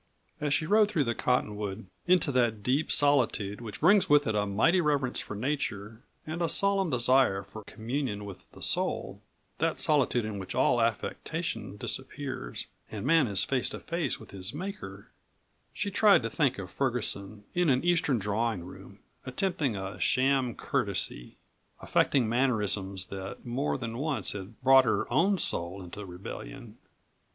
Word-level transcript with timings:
As 0.39 0.51
she 0.51 0.65
rode 0.65 0.89
through 0.89 1.03
the 1.03 1.13
cottonwood, 1.13 1.85
into 2.07 2.31
that 2.31 2.63
deep 2.63 2.91
solitude 2.91 3.61
which 3.61 3.79
brings 3.81 4.09
with 4.09 4.25
it 4.25 4.33
a 4.33 4.47
mighty 4.47 4.81
reverence 4.81 5.19
for 5.19 5.35
nature 5.35 6.01
and 6.25 6.41
a 6.41 6.49
solemn 6.49 6.89
desire 6.89 7.43
for 7.43 7.63
communion 7.65 8.25
with 8.25 8.49
the 8.53 8.63
soul 8.63 9.21
that 9.59 9.79
solitude 9.79 10.25
in 10.25 10.39
which 10.39 10.55
all 10.55 10.81
affectation 10.81 11.77
disappears 11.77 12.65
and 12.89 13.05
man 13.05 13.27
is 13.27 13.43
face 13.43 13.69
to 13.69 13.79
face 13.79 14.19
with 14.19 14.31
his 14.31 14.55
Maker 14.55 15.11
she 15.71 15.91
tried 15.91 16.23
to 16.23 16.31
think 16.31 16.57
of 16.57 16.71
Ferguson 16.71 17.43
in 17.53 17.69
an 17.69 17.83
Eastern 17.85 18.17
drawing 18.17 18.63
room, 18.63 18.97
attempting 19.27 19.75
a 19.75 19.99
sham 19.99 20.55
courtesy, 20.55 21.37
affecting 21.79 22.27
mannerisms 22.27 23.05
that 23.09 23.45
more 23.45 23.77
than 23.77 23.99
once 23.99 24.31
had 24.31 24.59
brought 24.63 24.83
her 24.85 25.05
own 25.13 25.37
soul 25.37 25.79
into 25.79 26.03
rebellion. 26.07 26.79